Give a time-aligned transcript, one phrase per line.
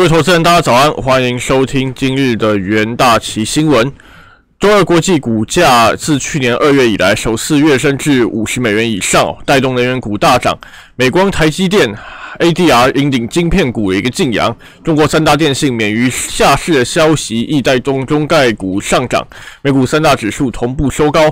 [0.00, 3.92] 各位投资人，大家早安，欢迎收听今日的元大旗新闻。
[4.58, 10.58] 周二国际股价自去年二月以来首次跃升至五十美元以上，带动能源股大涨。
[10.96, 11.94] 美光、台积电、
[12.38, 14.56] ADR 引领晶片股的一个劲扬。
[14.82, 19.22] 中国三大电信免于下市的消息亦带动中概股上涨。
[19.60, 21.30] 美股三大指数同步收高，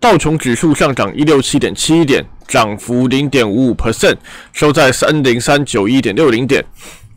[0.00, 4.16] 道琼指数上涨一六七点七点，涨幅零点五五 percent，
[4.52, 6.64] 收在三零三九一点六零点。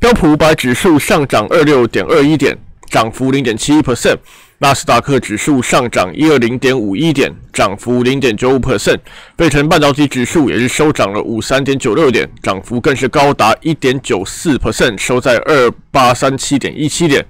[0.02, 2.58] 标普五百指数上涨二六点二一点，
[2.90, 4.18] 涨幅零点七一 percent。
[4.58, 8.98] 纳斯达克指数上涨一二零点五一点，涨幅零点九五 percent。
[9.38, 17.24] 费城半导体指数也是收涨了五三点九六点，涨幅更是高达一点九四 percent，收在二八三七点一七点。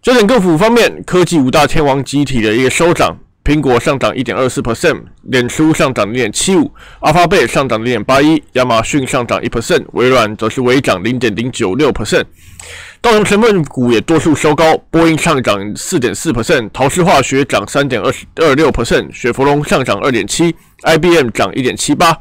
[0.00, 3.18] 焦点个股方面，科技五大天王集体的一个收涨。
[3.48, 12.24] 苹果上涨一点二四 percent，脸书上涨零点七五，阿发贝上涨零点八一，亚马逊上涨一 percent，微软则是微涨零点零九六 percent。
[13.00, 22.14] 道琼成分股也多数收高，波音上涨四点四 percent，陶氏化学涨三点二十二六 percent，雪佛龙上涨二点七，IBM 涨一点七八。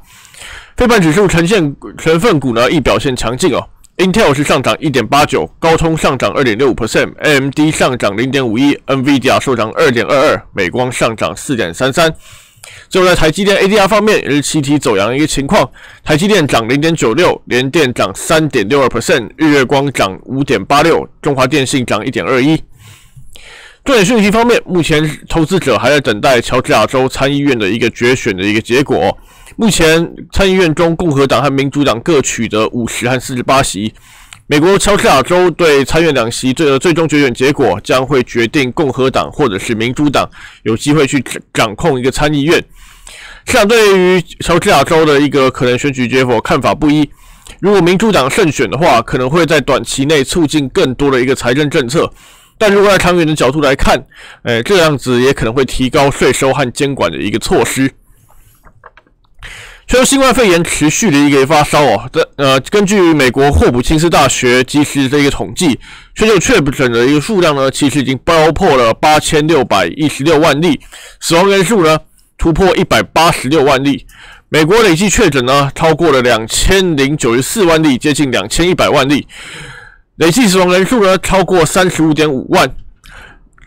[0.77, 3.67] 非盘指数呈现成分股呢亦表现强劲哦。
[3.97, 12.13] Intel 是上涨一点八九，高通上涨二点六五 percent，AMD 上涨零点五一，NVIDIA 收涨二点二二，美光上涨四点三三。
[12.89, 15.67] 最后在台积电 ADR 方面也是气体走阳的一个情况，
[16.03, 22.55] 台积电涨零点九六，联电涨三点六二 percent，日月光涨五点八六，中华电信涨一点二一。
[23.83, 29.17] 重点讯息方面，目前投资者还在等待乔治亚州参议院的一个决选的一个结果。
[29.59, 33.91] 目前参议院中，共和党和民主党各取得五十和四十八席。
[34.45, 40.29] 美国乔治亚州对参院两席最最终决选结果，将会决定共和党或者是民主党
[40.61, 42.63] 有机会去掌控一个参议院。
[43.47, 47.09] 市场对于乔治亚州的一个可能选举结果看法不一。
[47.59, 52.03] 如果民主党胜选的话，可能会在短期内促进更多的一个财政政策；
[52.59, 54.05] 但如果在长远的角度来看，
[54.43, 57.91] 诶，这样子也可能会提高税收和监管的一个措施。
[59.87, 65.79] 全球新冠肺炎持续的一个发烧哦，这呃，根据美国霍普金斯大学及时的一个统计，
[66.13, 70.77] 全球确诊的一个数量呢，其实已经包破了八千六百一十六万例，
[71.21, 71.97] 死亡人数呢
[72.37, 74.05] 突破一百八十六万例，
[74.49, 79.25] 美国累计确诊呢超过了两千零九十四万例，接近两千一百万例，
[80.17, 82.69] 累计死亡人数呢超过三十五点五万。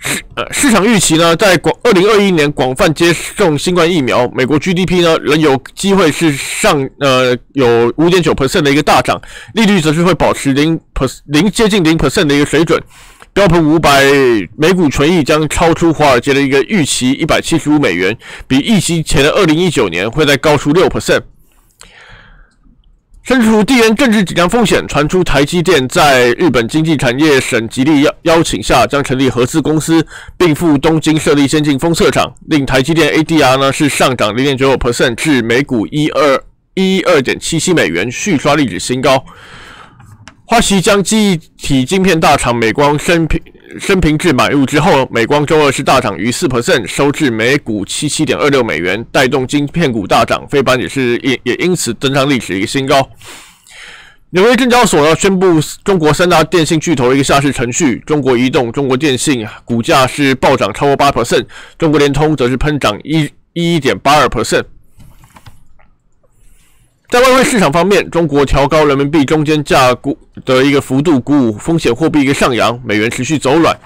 [0.00, 9.20] 市呃市场预期呢，在广二零二一年广泛接种新冠疫苗，美国 GDP 呢仍有机会是上呃有五点九 percent 的一个大涨，
[9.54, 12.82] 利率则是会保持零 percent 零接近零 percent 的一个水准，
[13.34, 14.02] 标普五百
[14.56, 18.16] 美股权益将超出华尔街的一个预期一百七十五美元，
[18.48, 21.20] 比预期前的二零一九年会再高出六 percent。
[23.30, 30.04] 身处地缘政治紧张风险，传出台积电在日本经济产业省极力邀邀请下，将成立合资公司，
[30.36, 36.42] 并赴东京设立先进封测厂，令台积电 ADR 呢是上涨零点九五 percent 至每股一二
[36.74, 39.24] 一二点七七美元，续刷历史新高。
[40.44, 43.40] 花旗将记忆体晶片大厂美光升平
[43.78, 53.08] 升平至买入之后，美光周二是大涨逾四 percent，收至每股七七点二六美元，带动晶片股大涨，非板也是也也因此登上历史一个新高。
[54.30, 61.44] 纽约证交所要宣布中国三大电信巨头一个下市程序，中国移动、中国电信股价是暴涨超过八 percent，
[61.78, 64.64] 中国联通则是喷涨一一点八二 percent。
[67.10, 73.76] 在外汇市场方面，中国调高人民币中间价股的一个幅度，鼓舞风险货币一个上扬，美元持续走软。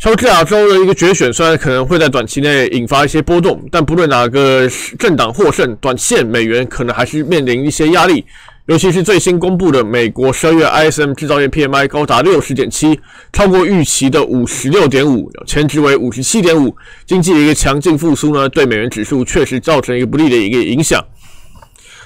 [0.00, 4.66] 乔治亚州的一个决选虽然可能会在短期内引发一些波动，但不论哪个
[4.98, 8.24] 政党获胜，短线美元可能还是面临一些压力。
[8.66, 12.98] 尤其是最新公布的美国十二月 ISM 制造业 PMI 高达六十点七，
[13.30, 16.74] 超过预期的五十六点五，前值为五十七点五。
[17.04, 21.04] 经济的一个强劲复苏呢，对美元指数确实造成一个不利的一个影响。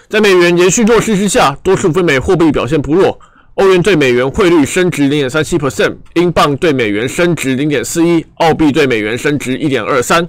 [0.09, 3.19] 在美元延续弱势之下，多数非美货币表现不弱。
[3.55, 10.29] 欧元对美元汇率升值零点三七 percent，英镑对美元升值零点四一，澳币对美元升值一点二三。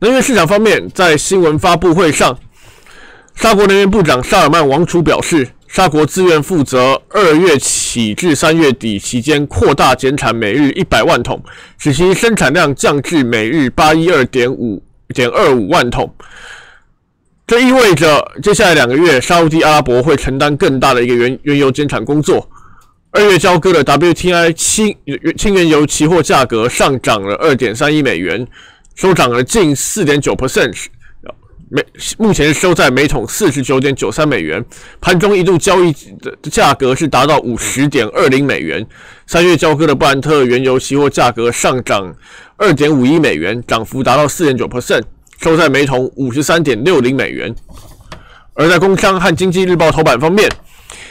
[0.00, 2.38] 能源市场方面，在新闻发布会上，
[3.34, 11.42] 沙国能源部长沙尔曼王储表示，沙国自愿负责二月起至三月底期间扩大减产每日一百万桶，
[11.78, 14.80] 使其生产量降至每日八一二点五
[15.14, 16.14] 点二五万桶。
[17.48, 22.46] 这意味着接下来两个月，沙地阿拉伯会承担更大的一个原原油减产工作。
[23.10, 24.94] 二月交割的 WTI 轻
[25.34, 28.46] 轻原油期货价格上涨了二点三一美元，
[28.94, 30.76] 收涨了近四点九 percent，
[31.70, 31.82] 每
[32.18, 34.62] 目前收在每桶四十九点九三美元，
[35.00, 35.90] 盘中一度交易
[36.20, 38.86] 的价格是达到五十点二零美元。
[39.26, 42.14] 三月交割的布兰特原油期货价格上涨
[42.58, 45.04] 二点五一美元，涨幅达到四点九 percent，
[45.40, 47.54] 收在每桶五十三点六零美元。
[48.54, 50.50] 而在工商和经济日报头版方面，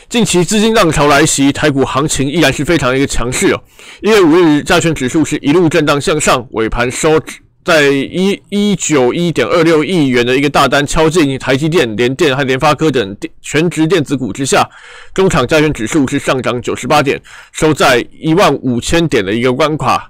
[0.10, 3.64] 近期资金浪潮来袭，台股行情依然是非常一个强势哦。
[4.02, 7.20] 一月五日加权指数是一路震荡向上，尾盘收。
[7.64, 14.66] 在一一九一点二六亿元的一个大单敲进台积电、联电和联发科等全职电子股之下，
[15.14, 17.22] 中场加权指数是上涨九十八点，
[17.52, 20.10] 收在一万五千点的一个关卡，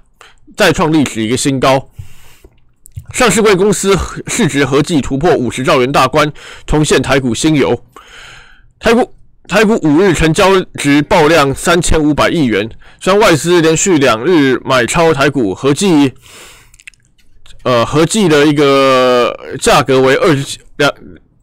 [0.56, 1.88] 再创历史一个新高。
[3.12, 6.32] 上市贵公司市值合计突破五十兆元大关，
[6.66, 7.84] 重现台股新游。
[8.78, 9.12] 台股
[9.48, 12.68] 台股五日成交值爆量三千五百亿元，
[13.00, 16.12] 虽然外资连续两日买超台股，合计。
[17.64, 20.90] 呃，合计的一个价格为二十两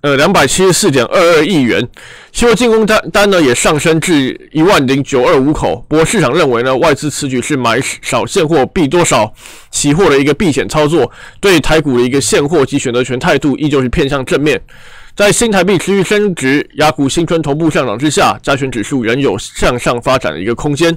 [0.05, 1.83] 呃两百七十四点二二亿元，
[2.31, 5.83] 期货进攻单单呢也上升至一万零九二五口。
[5.89, 9.33] 不过市场认为呢，外资此举是买少现货避多少
[9.71, 14.61] 期货的一个避险操作，对台股的一个现货及选择权态度依旧是偏向正面。
[15.15, 20.95] 在新台币持续升值、雅股新春同步上涨之下，加权指数仍有向上发展的一个空间。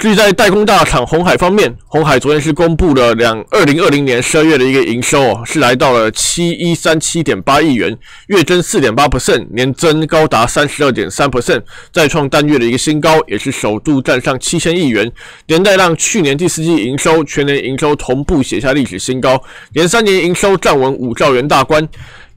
[0.00, 7.94] 至于在代工大厂红海方面，红海昨天是公布了两二零二零年十二月的一个营收哦，是来到了七一三七点八亿元，
[8.28, 11.60] 月增四点八 percent，年增高达三十二点三 percent，
[11.92, 15.12] 再创单月的一个新高，也是首度站上七千亿元，
[15.48, 19.38] 连带让去年第四季营收、全年营收同步写下历史新高，
[19.74, 21.86] 连三年营收站稳五兆元大关。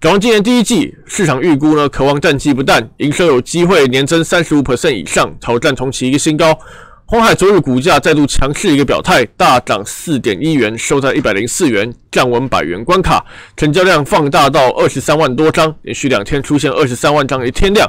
[0.02, 6.60] 展望今年第一季，市场预估呢，渴望淡季不淡，营收有机会年增三十五 percent 以上，挑战同期一个新高。
[7.06, 13.24] 红海昨日股价再度强势一个表态，大涨四点一元，收在一百零四元，降稳百元关卡，
[13.58, 17.88] 成交量放大到二十三万多张，连续两天出现二十三万张的天量，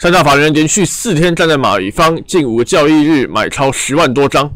[0.00, 4.50] 三大法人连续四天站在马方，近五个交易日买超十万多张。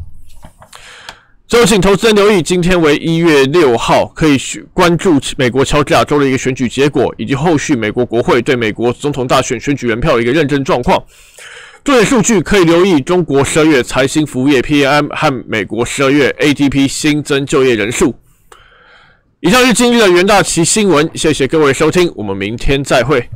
[1.46, 4.36] 最后，请投资人留意，今天为一月六号，可以
[4.74, 11.02] 关注美国乔治亚州的一个选举结果，以及后续美国国会对美国总统大选选举人票的一个认证状况。
[11.90, 18.14] 重点数据可以留意中国十二月财新服务业 PM 和美国十二月 ADP 新增就业人数。
[19.40, 23.28] 以上是今日的元大旗新闻，谢谢各位收听，我们明天再会。